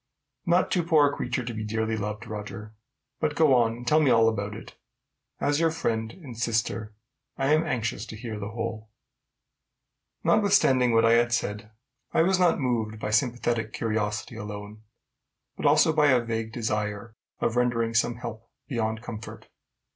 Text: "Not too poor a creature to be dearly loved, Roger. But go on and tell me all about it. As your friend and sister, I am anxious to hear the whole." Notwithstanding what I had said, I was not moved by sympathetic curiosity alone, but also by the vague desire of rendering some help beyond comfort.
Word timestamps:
"Not 0.47 0.71
too 0.71 0.81
poor 0.81 1.11
a 1.11 1.13
creature 1.15 1.45
to 1.45 1.53
be 1.53 1.63
dearly 1.63 1.95
loved, 1.95 2.25
Roger. 2.25 2.73
But 3.19 3.35
go 3.35 3.53
on 3.53 3.73
and 3.73 3.87
tell 3.87 3.99
me 3.99 4.09
all 4.09 4.27
about 4.27 4.55
it. 4.55 4.73
As 5.39 5.59
your 5.59 5.69
friend 5.69 6.11
and 6.11 6.35
sister, 6.35 6.95
I 7.37 7.53
am 7.53 7.63
anxious 7.63 8.07
to 8.07 8.15
hear 8.15 8.39
the 8.39 8.47
whole." 8.49 8.89
Notwithstanding 10.23 10.93
what 10.93 11.05
I 11.05 11.11
had 11.11 11.31
said, 11.33 11.69
I 12.13 12.23
was 12.23 12.39
not 12.39 12.59
moved 12.59 12.99
by 12.99 13.11
sympathetic 13.11 13.73
curiosity 13.73 14.35
alone, 14.37 14.81
but 15.55 15.67
also 15.67 15.93
by 15.93 16.07
the 16.17 16.25
vague 16.25 16.51
desire 16.51 17.15
of 17.39 17.55
rendering 17.55 17.93
some 17.93 18.15
help 18.15 18.49
beyond 18.67 19.03
comfort. 19.03 19.49